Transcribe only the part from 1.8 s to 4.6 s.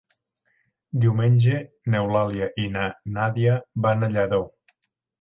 n'Eulàlia i na Nàdia van a Lladó.